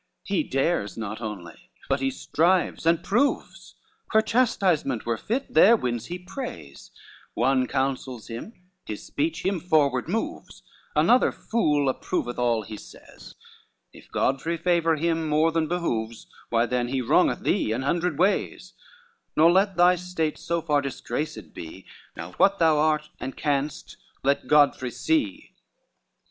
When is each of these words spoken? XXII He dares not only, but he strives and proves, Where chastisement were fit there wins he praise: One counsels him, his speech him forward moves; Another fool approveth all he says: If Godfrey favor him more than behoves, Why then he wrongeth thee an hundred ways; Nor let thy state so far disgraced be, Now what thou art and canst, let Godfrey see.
XXII 0.25 0.35
He 0.37 0.43
dares 0.49 0.97
not 0.97 1.21
only, 1.21 1.69
but 1.87 1.99
he 1.99 2.09
strives 2.09 2.87
and 2.87 3.03
proves, 3.03 3.75
Where 4.09 4.23
chastisement 4.23 5.05
were 5.05 5.15
fit 5.15 5.53
there 5.53 5.75
wins 5.77 6.07
he 6.07 6.17
praise: 6.17 6.89
One 7.35 7.67
counsels 7.67 8.27
him, 8.27 8.53
his 8.83 9.05
speech 9.05 9.45
him 9.45 9.59
forward 9.59 10.07
moves; 10.07 10.63
Another 10.95 11.31
fool 11.31 11.87
approveth 11.87 12.39
all 12.39 12.63
he 12.63 12.77
says: 12.77 13.35
If 13.93 14.11
Godfrey 14.11 14.57
favor 14.57 14.95
him 14.95 15.29
more 15.29 15.51
than 15.51 15.67
behoves, 15.67 16.25
Why 16.49 16.65
then 16.65 16.87
he 16.87 16.99
wrongeth 16.99 17.41
thee 17.41 17.71
an 17.71 17.83
hundred 17.83 18.17
ways; 18.17 18.73
Nor 19.35 19.51
let 19.51 19.77
thy 19.77 19.97
state 19.97 20.39
so 20.39 20.63
far 20.63 20.81
disgraced 20.81 21.53
be, 21.53 21.85
Now 22.17 22.31
what 22.37 22.57
thou 22.57 22.79
art 22.79 23.07
and 23.19 23.37
canst, 23.37 23.97
let 24.23 24.47
Godfrey 24.47 24.89
see. 24.89 25.53